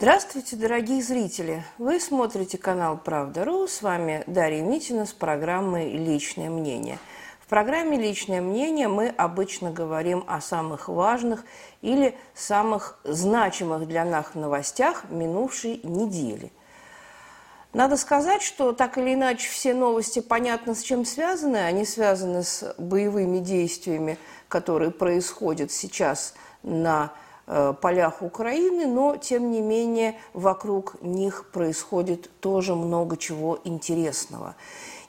[0.00, 1.62] Здравствуйте, дорогие зрители!
[1.76, 3.68] Вы смотрите канал «Правда.ру».
[3.68, 6.98] С вами Дарья Митина с программой «Личное мнение».
[7.44, 11.44] В программе «Личное мнение» мы обычно говорим о самых важных
[11.82, 16.50] или самых значимых для нас новостях минувшей недели.
[17.74, 21.58] Надо сказать, что так или иначе все новости понятно с чем связаны.
[21.58, 24.16] Они связаны с боевыми действиями,
[24.48, 26.32] которые происходят сейчас
[26.62, 27.12] на
[27.80, 34.54] полях Украины, но, тем не менее, вокруг них происходит тоже много чего интересного.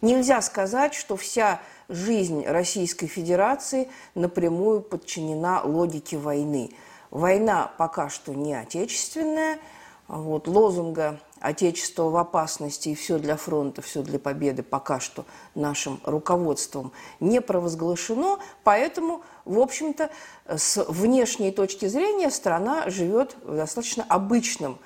[0.02, 6.72] Нельзя сказать, что вся жизнь Российской Федерации напрямую подчинена логике войны.
[7.12, 9.60] Война пока что не отечественная,
[10.08, 16.02] вот, лозунга «Отечество в опасности и все для фронта, все для победы» пока что нашим
[16.04, 20.10] руководством не провозглашено, поэтому в общем-то,
[20.48, 24.80] с внешней точки зрения страна живет в достаточно обычном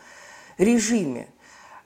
[0.58, 1.28] режиме,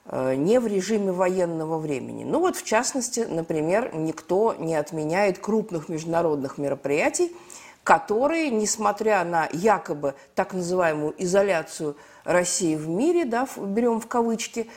[0.06, 2.24] э, не в режиме военного времени.
[2.24, 7.36] Ну вот, в частности, например, никто не отменяет крупных международных мероприятий,
[7.84, 14.70] которые, несмотря на якобы так называемую изоляцию России в мире, да, берем в кавычки,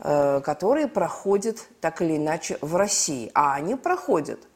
[0.00, 3.30] э, которые проходят так или иначе в России.
[3.34, 4.40] А они проходят–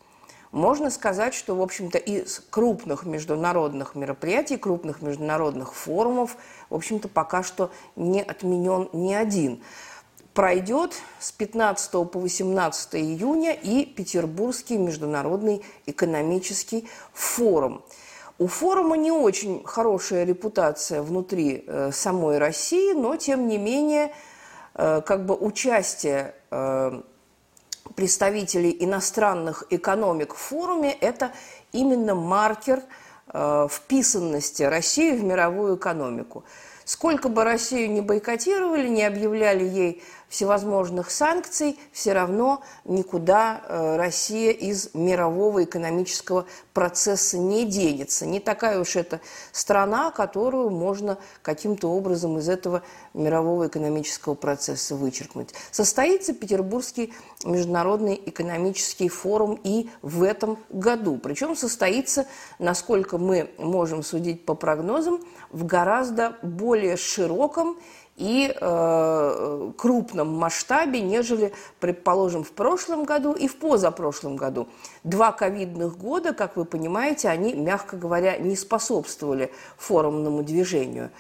[0.52, 6.36] можно сказать, что, в общем-то, из крупных международных мероприятий, крупных международных форумов,
[6.68, 9.62] в общем-то, пока что не отменен ни один.
[10.34, 17.82] Пройдет с 15 по 18 июня и Петербургский международный экономический форум.
[18.38, 24.12] У форума не очень хорошая репутация внутри э, самой России, но тем не менее,
[24.74, 27.02] э, как бы участие э,
[27.94, 31.32] представителей иностранных экономик в форуме– это
[31.72, 32.82] именно маркер
[33.28, 36.44] э, вписанности России в мировую экономику.
[36.84, 44.50] Сколько бы Россию не бойкотировали, не объявляли ей всевозможных санкций, все равно никуда э, Россия
[44.50, 48.24] из мирового экономического процесса не денется.
[48.24, 49.20] Не такая уж это
[49.52, 52.82] страна, которую можно каким-то образом из этого
[53.12, 55.50] мирового экономического процесса вычеркнуть.
[55.70, 57.12] Состоится Петербургский
[57.44, 61.18] международный экономический форум и в этом году.
[61.22, 62.26] Причем состоится,
[62.58, 67.76] насколько мы можем судить по прогнозам, в гораздо более широком
[68.16, 74.68] и э, крупном масштабе, нежели, предположим, в прошлом году и в позапрошлом году.
[75.02, 81.10] Два ковидных года, как вы понимаете, они, мягко говоря, не способствовали форумному движению.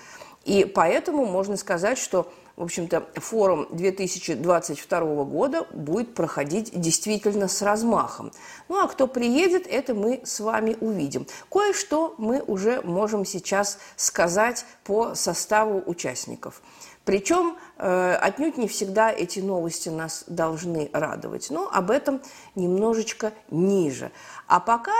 [0.44, 8.30] И поэтому можно сказать, что в общем-то, форум 2022 года будет проходить действительно с размахом.
[8.68, 11.26] Ну а кто приедет, это мы с вами увидим.
[11.50, 16.62] Кое-что мы уже можем сейчас сказать по составу участников.
[17.04, 21.50] Причем э, отнюдь не всегда эти новости нас должны радовать.
[21.50, 22.20] Но об этом
[22.54, 24.12] немножечко ниже.
[24.46, 24.92] А пока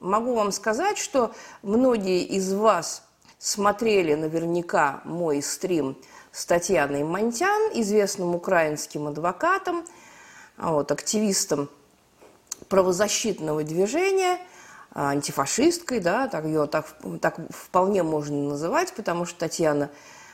[0.00, 1.32] могу вам сказать, что
[1.62, 3.04] многие из вас
[3.38, 5.96] смотрели наверняка мой стрим
[6.38, 9.84] с Татьяной Монтян, известным украинским адвокатом,
[10.56, 11.68] вот, активистом
[12.68, 14.38] правозащитного движения,
[14.94, 16.86] антифашисткой, да, так ее так,
[17.20, 19.90] так вполне можно называть, потому что Татьяна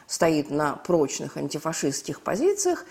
[0.06, 2.84] стоит на прочных антифашистских позициях.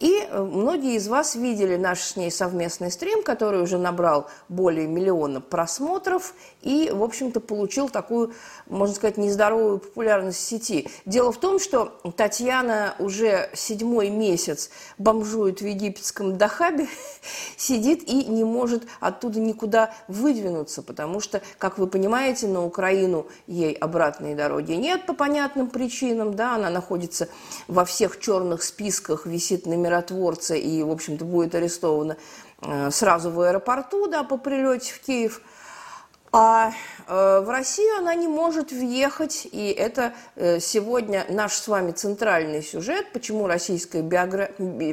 [0.00, 4.88] И э, многие из вас видели наш с ней совместный стрим, который уже набрал более
[4.88, 8.34] миллиона просмотров и, в общем-то, получил такую,
[8.66, 10.88] можно сказать, нездоровую популярность в сети.
[11.06, 16.88] Дело в том, что Татьяна уже седьмой месяц бомжует в египетском Дахабе,
[17.56, 23.72] сидит и не может оттуда никуда выдвинуться, потому что, как вы понимаете, на Украину ей
[23.74, 27.28] обратной дороги нет по понятным причинам, да, она находится
[27.68, 32.16] во всех черных списках, висит на миротворца и, в общем-то, будет арестована
[32.62, 35.40] э, сразу в аэропорту, да, по прилете в Киев.
[36.32, 36.72] А
[37.06, 42.62] э, в Россию она не может въехать, и это э, сегодня наш с вами центральный
[42.62, 44.50] сюжет, почему российская, биогра...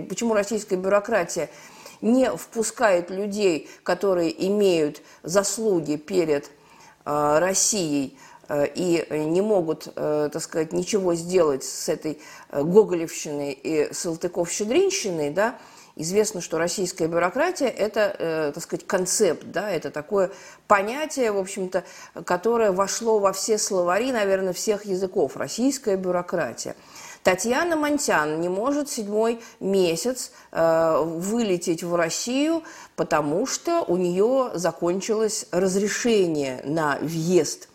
[0.09, 1.49] почему российская бюрократия
[2.01, 6.49] не впускает людей, которые имеют заслуги перед
[7.03, 8.17] Россией,
[8.75, 12.19] и не могут, э, так сказать, ничего сделать с этой
[12.49, 15.57] э, Гоголевщиной и Салтыков-Щедринщиной, да,
[15.97, 20.31] Известно, что российская бюрократия– это, так сказать, концепт, да, это такое
[20.65, 21.83] понятие, в общем-то,
[22.23, 25.35] которое вошло во все словари, наверное, всех языков.
[25.35, 26.77] Российская бюрократия.
[27.23, 32.63] Татьяна Монтян не может седьмой месяц э, вылететь в Россию,
[32.95, 37.67] потому что у нее закончилось разрешение на въезд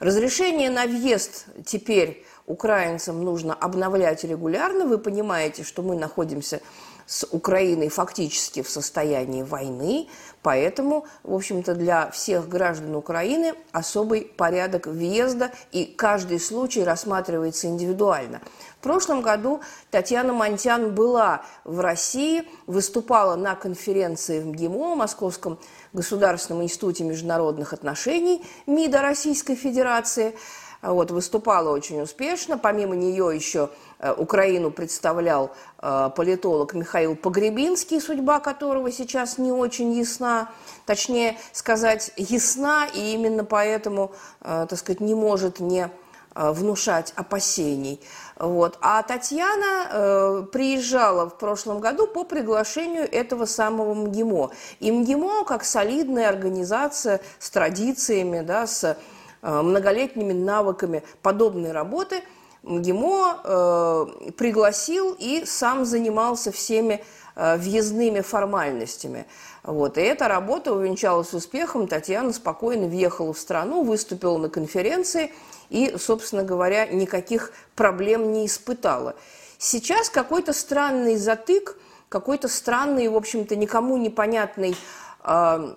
[0.00, 4.86] Разрешение на въезд теперь украинцам нужно обновлять регулярно.
[4.86, 6.60] Вы понимаете, что мы находимся
[7.06, 10.08] с Украиной фактически в состоянии войны,
[10.42, 18.40] поэтому, в общем-то, для всех граждан Украины особый порядок въезда, и каждый случай рассматривается индивидуально.
[18.78, 19.60] В прошлом году
[19.90, 25.58] Татьяна Монтян была в России, выступала на конференции в МГИМО, Московском
[25.92, 30.34] государственном институте международных отношений МИДа Российской Федерации–
[30.92, 32.58] вот, выступала очень успешно.
[32.58, 39.92] Помимо нее еще э, Украину представлял э, политолог Михаил Погребинский, судьба которого сейчас не очень
[39.92, 40.50] ясна.
[40.86, 45.90] Точнее сказать, ясна, и именно поэтому, э, так сказать, не может не
[46.36, 48.00] внушать опасений.
[48.36, 48.76] Вот.
[48.80, 54.50] А Татьяна э, приезжала в прошлом году по приглашению этого самого МГИМО.
[54.80, 58.96] И МГИМО, как солидная организация с традициями, да, с
[59.44, 62.22] многолетними навыками подобной работы
[62.64, 64.06] МГИМО э,
[64.36, 67.04] пригласил и сам занимался всеми
[67.36, 69.26] э, въездными формальностями.
[69.62, 69.98] Вот.
[69.98, 71.86] И эта работа увенчалась успехом.
[71.86, 75.32] Татьяна спокойно въехала в страну, выступила на конференции
[75.68, 79.14] и, собственно говоря, никаких проблем не испытала.
[79.58, 81.76] Сейчас какой-то странный затык,
[82.08, 84.74] какой-то странный, в общем-то, никому непонятный
[85.22, 85.74] э,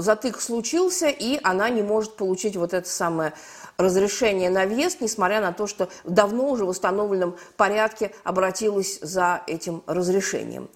[0.00, 3.32] затык случился, и она не может получить вот это самое
[3.76, 9.82] разрешение на въезд, несмотря на то, что давно уже в установленном порядке обратилась за этим
[9.86, 10.68] разрешением.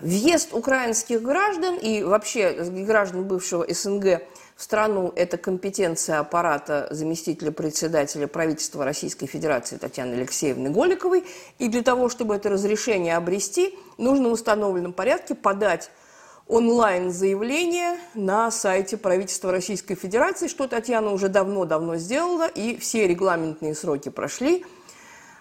[0.00, 2.52] Въезд украинских граждан и вообще
[2.86, 4.22] граждан бывшего СНГ
[4.56, 11.24] в страну– это компетенция аппарата заместителя председателя правительства Российской Федерации Татьяны Алексеевны Голиковой.
[11.58, 15.90] И для того, чтобы это разрешение обрести, нужно в установленном порядке подать
[16.50, 24.08] онлайн-заявление на сайте правительства Российской Федерации, что Татьяна уже давно-давно сделала, и все регламентные сроки
[24.08, 24.64] прошли.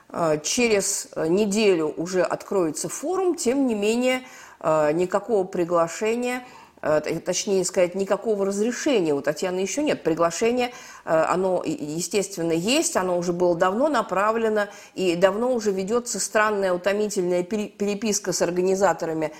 [0.10, 4.22] А, через э, неделю уже откроется форум, тем не менее
[4.60, 6.46] э, никакого приглашения,
[6.84, 10.04] э, точнее сказать, никакого разрешения у Татьяны еще нет.
[10.04, 10.72] Приглашение,
[11.06, 18.32] оно, естественно, есть, оно уже было давно направлено, и давно уже ведется странная, утомительная переписка
[18.32, 19.34] с организаторами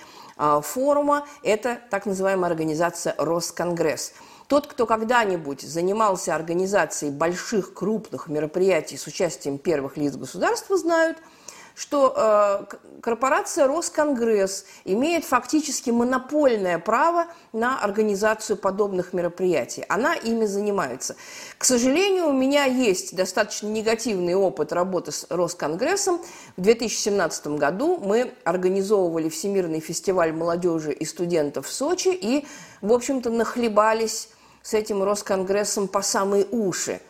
[0.62, 4.12] форума– это так называемая организация «Росконгресс».
[4.46, 11.18] Тот, кто когда-нибудь занимался организацией больших, крупных мероприятий с участием первых лиц государства, знают–
[11.74, 19.84] что э, корпорация Росконгресс имеет фактически монопольное право на организацию подобных мероприятий.
[19.88, 21.16] Она ими занимается.
[21.58, 26.20] К сожалению, у меня есть достаточно негативный опыт работы с Росконгрессом.
[26.56, 32.46] В 2017 году мы организовывали Всемирный фестиваль молодежи и студентов в Сочи и,
[32.80, 34.28] в общем-то, нахлебались
[34.62, 37.00] с этим Росконгрессом по самые уши–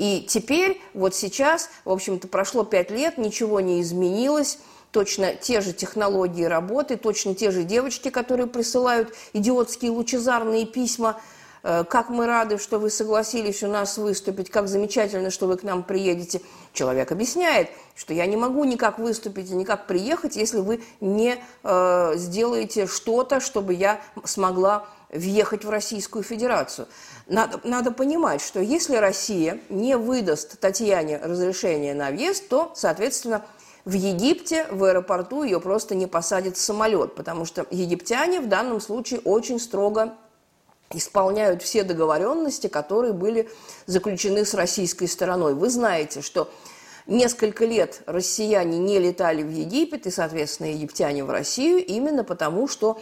[0.00, 4.58] и теперь, вот сейчас, в общем-то, прошло пять лет, ничего не изменилось,
[4.92, 11.20] точно те же технологии работы, точно те же девочки, которые присылают идиотские лучезарные письма,
[11.62, 15.64] э, как мы рады, что вы согласились у нас выступить, как замечательно, что вы к
[15.64, 16.40] нам приедете.
[16.72, 22.12] Человек объясняет, что я не могу никак выступить и никак приехать, если вы не э,
[22.16, 26.88] сделаете что-то, чтобы я смогла въехать в Российскую Федерацию.
[27.30, 33.46] Надо, надо понимать, что если Россия не выдаст Татьяне разрешение на въезд, то, соответственно,
[33.84, 38.80] в Египте в аэропорту ее просто не посадят в самолет, потому что египтяне в данном
[38.80, 40.14] случае очень строго
[40.92, 43.48] исполняют все договоренности, которые были
[43.86, 45.54] заключены с российской стороной.
[45.54, 46.50] Вы знаете, что
[47.06, 53.00] несколько лет россияне не летали в Египет и, соответственно, египтяне в Россию именно потому, что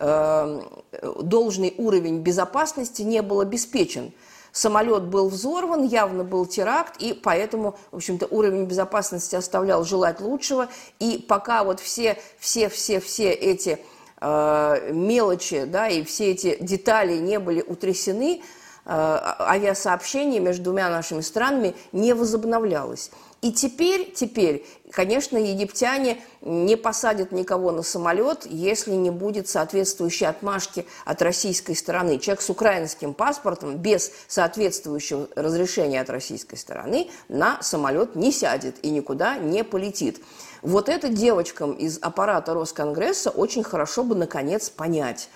[0.00, 4.12] должный уровень безопасности не был обеспечен.
[4.52, 10.68] Самолет был взорван, явно был теракт, и поэтому, в общем-то, уровень безопасности оставлял желать лучшего.
[10.98, 13.78] И пока вот все, все, все, все эти
[14.20, 18.42] э, мелочи, да, и все эти детали не были утрясены,
[18.90, 23.10] авиасообщение между двумя нашими странами не возобновлялось.
[23.40, 30.84] И теперь, теперь, конечно, египтяне не посадят никого на самолет, если не будет соответствующей отмашки
[31.06, 32.18] от российской стороны.
[32.18, 38.90] Человек с украинским паспортом без соответствующего разрешения от российской стороны на самолет не сядет и
[38.90, 40.20] никуда не полетит.
[40.60, 45.30] Вот это девочкам из аппарата Росконгресса очень хорошо бы наконец понять.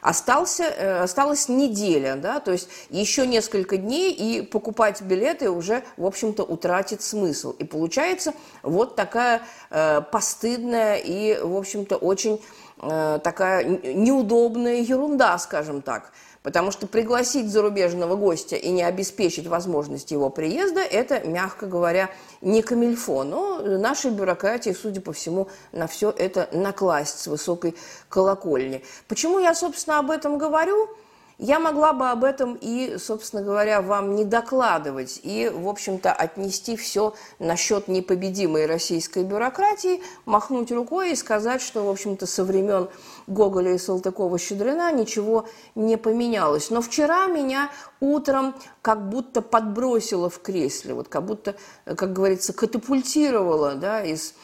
[0.00, 6.06] Остался, э, осталась неделя, да, то есть еще несколько дней, и покупать билеты уже, в
[6.06, 7.52] общем-то, утратит смысл.
[7.58, 12.40] И получается вот такая э, постыдная и, в общем-то, очень
[12.78, 16.12] такая неудобная ерунда, скажем так.
[16.42, 22.62] Потому что пригласить зарубежного гостя и не обеспечить возможность его приезда– это, мягко говоря, не
[22.62, 23.24] камильфо.
[23.24, 27.74] Но нашей бюрократии, судя по всему, на все это накласть с высокой
[28.08, 28.84] колокольни.
[29.08, 30.88] Почему я, собственно, об этом говорю?
[31.38, 36.76] Я могла бы об этом и, собственно говоря, вам не докладывать и, в общем-то, отнести
[36.76, 42.88] все насчет непобедимой российской бюрократии, махнуть рукой и сказать, что, в общем-то, со времен
[43.28, 46.70] Гоголя и Салтыкова-Щедрина ничего не поменялось.
[46.70, 51.54] Но вчера меня утром как будто подбросило в кресле, вот как будто,
[51.84, 54.34] как говорится, катапультировало да, из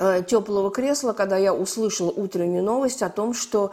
[0.00, 3.72] э, теплого кресла, когда я услышала утреннюю новость о том, что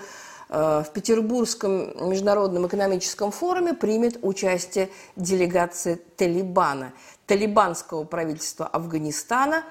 [0.49, 6.93] в Петербургском международном экономическом форуме примет участие делегация Талибана,
[7.27, 9.63] талибанского правительства Афганистана.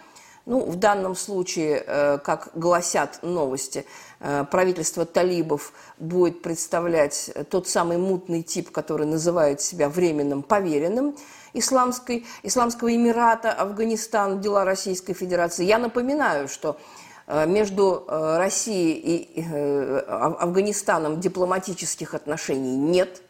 [0.47, 3.85] Ну, в данном случае, э, как гласят новости,
[4.21, 11.17] э, правительство талибов будет представлять тот самый мутный тип, который называет себя временным поверенным
[11.53, 15.67] исламской, Исламского Эмирата, Афганистан, дела Российской Федерации.
[15.67, 17.08] Я напоминаю, что Э,
[17.47, 23.23] между э, Россией и э, Афганистаном дипломатических отношений нет.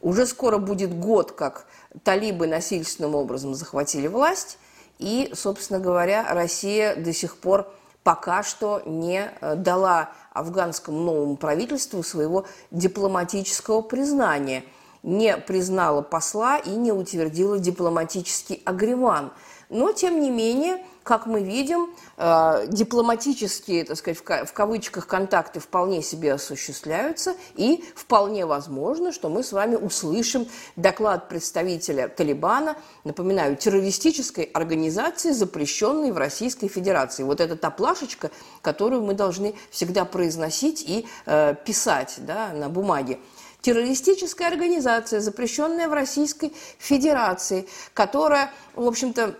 [0.00, 1.66] Уже скоро будет год, как
[2.04, 4.58] талибы насильственным образом захватили власть,
[4.98, 7.72] и, собственно говоря, Россия до сих пор
[8.02, 14.64] пока что не дала афганскому новому правительству своего дипломатического признания,
[15.02, 19.32] не признала посла и не утвердила дипломатический агреман.
[19.72, 21.88] Но, тем не менее, как мы видим,
[22.18, 29.42] э, дипломатические, так сказать, в кавычках контакты вполне себе осуществляются, и вполне возможно, что мы
[29.42, 37.22] с вами услышим доклад представителя Талибана, напоминаю, террористической организации, запрещенной в Российской Федерации.
[37.22, 43.18] Вот это та плашечка, которую мы должны всегда произносить и э, писать да, на бумаге
[43.62, 49.36] террористическая организация, запрещенная в Российской Федерации, которая, в общем-то,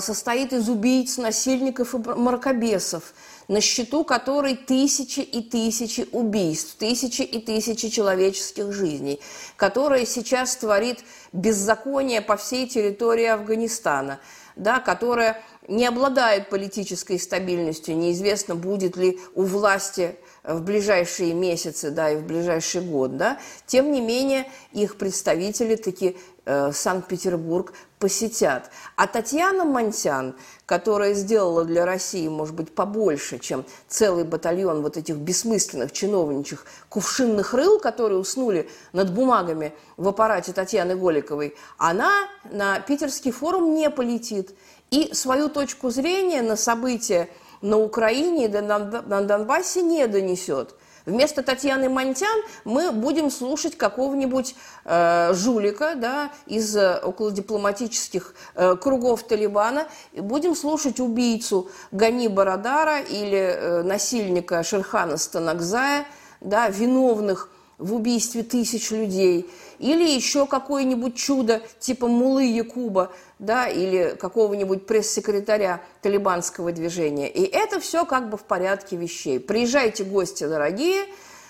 [0.00, 3.14] состоит из убийц, насильников и мракобесов,
[3.48, 9.20] на счету которой тысячи и тысячи убийств, тысячи и тысячи человеческих жизней,
[9.56, 11.00] которая сейчас творит
[11.32, 14.20] беззаконие по всей территории Афганистана,
[14.56, 22.10] да, которая не обладает политической стабильностью, неизвестно, будет ли у власти в ближайшие месяцы, да,
[22.10, 28.70] и в ближайший год, да, тем не менее их представители таки э, Санкт-Петербург посетят.
[28.96, 30.34] А Татьяна Монтян,
[30.66, 37.54] которая сделала для России, может быть, побольше, чем целый батальон вот этих бессмысленных чиновничьих кувшинных
[37.54, 42.10] рыл, которые уснули над бумагами в аппарате Татьяны Голиковой, она
[42.50, 44.54] на Питерский форум не полетит.
[44.90, 47.28] И свою точку зрения на события
[47.62, 50.74] на Украине и на Донбассе не донесет.
[51.06, 54.54] Вместо Татьяны Монтян мы будем слушать какого-нибудь
[54.84, 63.00] э, жулика да, из э, околодипломатических э, кругов Талибана, и будем слушать убийцу Гани Барадара
[63.00, 66.06] или э, насильника Шерхана Станакзая,
[66.40, 67.50] да, виновных
[67.82, 75.82] в убийстве тысяч людей, или еще какое-нибудь чудо типа Мулы Якуба, да, или какого-нибудь пресс-секретаря
[76.00, 77.28] талибанского движения.
[77.28, 79.40] И это все как бы в порядке вещей.
[79.40, 81.06] Приезжайте, гости дорогие,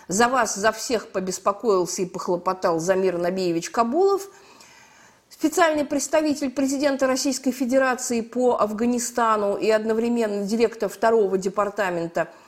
[0.09, 4.29] за вас, за всех побеспокоился и похлопотал Замир Набиевич Кабулов,
[5.29, 12.29] специальный представитель президента Российской Федерации по Афганистану и одновременно директор второго департамента–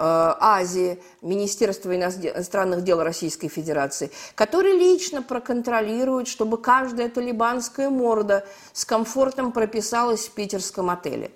[0.00, 9.52] Азии, Министерства иностранных дел Российской Федерации, который лично проконтролирует, чтобы каждая талибанская морда с комфортом
[9.52, 11.30] прописалась в питерском отеле.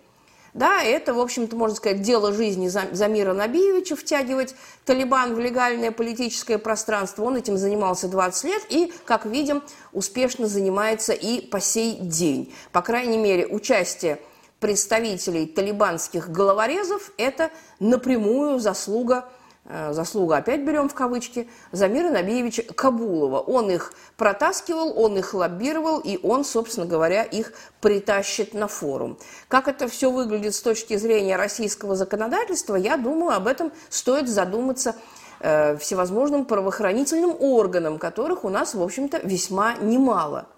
[0.54, 4.54] Да, это, в общем-то, можно сказать, дело жизни Замира Набиевича, втягивать
[4.84, 7.24] Талибан в легальное политическое пространство.
[7.24, 12.54] Он этим занимался 20 лет и, как видим, успешно занимается и по сей день.
[12.70, 14.20] По крайней мере, участие
[14.64, 19.26] представителей талибанских головорезов– это напрямую заслуга,
[19.66, 23.40] э, заслуга, опять берем в кавычки, Замира Набиевича Кабулова.
[23.40, 27.52] Он их протаскивал, он их лоббировал, и он, собственно говоря, их
[27.82, 29.18] притащит на форум.
[29.48, 34.96] Как это все выглядит с точки зрения российского законодательства, я думаю, об этом стоит задуматься
[35.40, 40.46] э, всевозможным правоохранительным органам, которых у нас, в общем-то, весьма немало–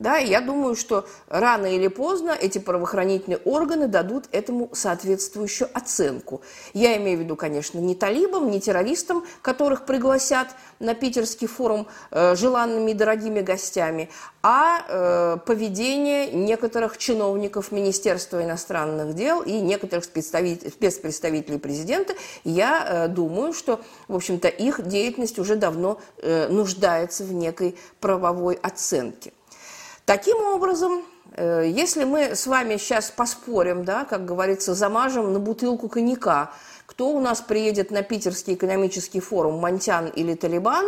[0.00, 6.40] Да, и я думаю, что рано или поздно эти правоохранительные органы дадут этому соответствующую оценку.
[6.72, 12.34] Я имею в виду, конечно, не талибам, не террористам, которых пригласят на питерский форум э,
[12.34, 14.08] желанными и дорогими гостями,
[14.42, 22.14] а э, поведение некоторых чиновников Министерства иностранных дел и некоторых спецпредставителей президента.
[22.42, 28.54] Я э, думаю, что, в общем-то, их деятельность уже давно э, нуждается в некой правовой
[28.62, 29.34] оценке.
[30.10, 31.04] Таким образом,
[31.36, 36.50] э, если мы с вами сейчас поспорим, да, как говорится, замажем на бутылку коньяка,
[36.86, 40.84] кто у нас приедет на Питерский экономический форум, Монтян или Талибан,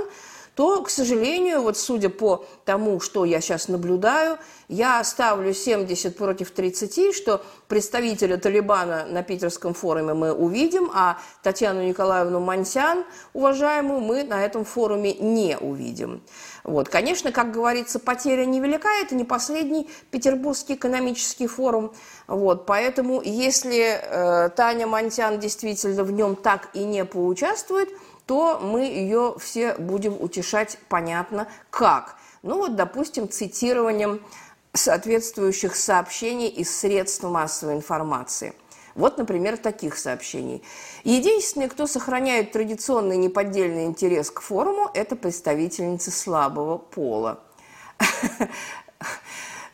[0.55, 6.51] то, к сожалению, вот судя по тому, что я сейчас наблюдаю, я ставлю 70 против
[6.51, 14.25] 30, что представителя Талибана на питерском форуме мы увидим, а Татьяну Николаевну Мансян, уважаемую, мы
[14.25, 16.23] на этом форуме не увидим.
[16.65, 16.89] Вот.
[16.89, 21.93] Конечно, как говорится, потеря невелика, это не последний Петербургский экономический форум.
[22.27, 22.67] Вот.
[22.67, 27.89] Поэтому, если э, Таня Мансян действительно в нем так и не поучаствует,
[28.27, 32.17] то мы ее все будем утешать понятно как.
[32.43, 34.21] Ну вот, допустим, цитированием
[34.73, 38.55] соответствующих сообщений из средств массовой информации.
[38.95, 40.63] Вот, например, таких сообщений.
[41.05, 47.41] Единственный, кто сохраняет традиционный неподдельный интерес к форуму, это представительницы слабого пола.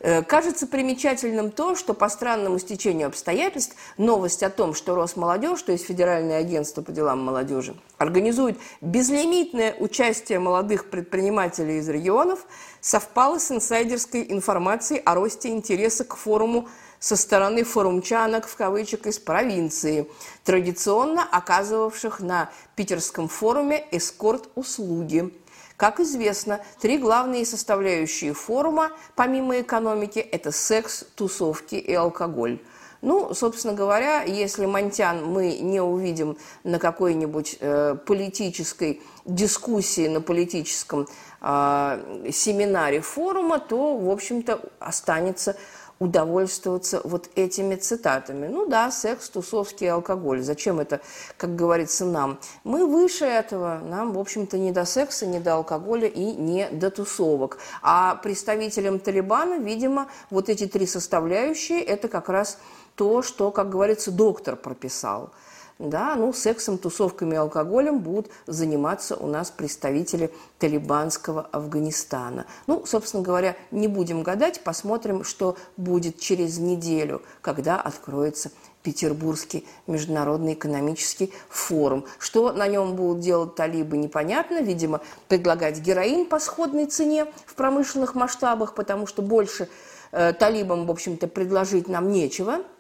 [0.01, 5.73] Э, кажется примечательным то, что по странному стечению обстоятельств новость о том, что Росмолодежь, то
[5.73, 12.47] есть Федеральное агентство по делам молодежи, организует безлимитное участие молодых предпринимателей из регионов,
[12.81, 16.69] совпала с инсайдерской информацией о росте интереса к форуму
[17.01, 20.09] со стороны форумчанок, в кавычках, из провинции,
[20.45, 25.33] традиционно оказывавших на питерском форуме эскорт-услуги–
[25.79, 32.59] как известно, три главные составляющие форума, помимо экономики, это секс, тусовки и алкоголь.
[33.01, 41.07] Ну, собственно говоря, если Монтян мы не увидим на какой-нибудь э, политической дискуссии, на политическом
[41.41, 45.57] э, семинаре форума, то, в общем-то, останется
[45.99, 48.47] удовольствоваться вот этими цитатами.
[48.47, 50.43] Ну да, секс, тусовки и алкоголь.
[50.43, 51.01] Зачем это,
[51.37, 52.39] как говорится, нам?
[52.65, 53.81] Мы выше этого.
[53.85, 57.59] Нам, в общем-то, не до секса, не до алкоголя и не до тусовок.
[57.83, 62.59] А представителям Талибана, видимо, вот эти три составляющие– это как раз
[62.95, 65.31] то, что, как говорится, доктор прописал–
[65.79, 72.47] да, ну, сексом, тусовками и алкоголем будут заниматься у нас представители талибанского Афганистана.
[72.67, 78.51] Ну, собственно говоря, не будем гадать, посмотрим, что будет через неделю, когда откроется
[78.83, 82.07] Петербургский международный экономический форум.
[82.19, 84.61] Что на нем будут делать талибы, непонятно.
[84.61, 89.69] Видимо, предлагать героин по сходной цене в промышленных масштабах, потому что больше
[90.11, 92.63] э, талибам, в общем-то, предложить нам нечего–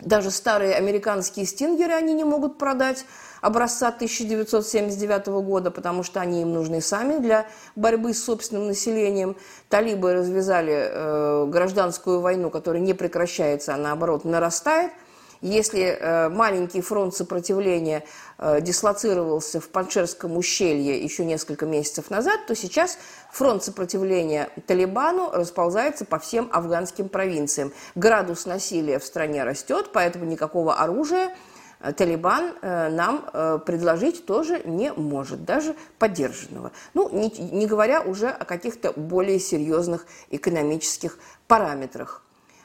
[0.00, 3.04] даже старые американские стингеры они не могут продать
[3.40, 9.36] образца 1979 года, потому что они им нужны сами для борьбы с собственным населением.
[9.68, 14.92] Талибы развязали э, гражданскую войну, которая не прекращается, а наоборот нарастает–
[15.44, 18.04] если э, маленький фронт сопротивления
[18.38, 22.98] дислоцировался в Паншерском ущелье еще несколько месяцев назад, то сейчас
[23.30, 27.72] фронт сопротивления Талибану расползается по всем афганским провинциям.
[27.94, 31.36] Градус насилия в стране растет, поэтому никакого оружия
[31.80, 36.72] э, Талибан нам предложить тоже не может, даже поддержанного.
[36.92, 42.23] Ну, не, не говоря уже о каких-то более серьезных экономических параметрах.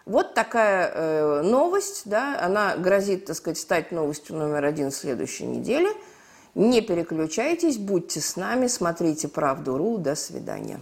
[0.09, 5.45] Вот такая э, новость, да, она грозит, так сказать, стать новостью номер один в следующей
[5.45, 5.89] неделе.
[6.55, 9.99] Не переключайтесь, будьте с нами, смотрите «Правду.ру».
[9.99, 10.79] До свидания.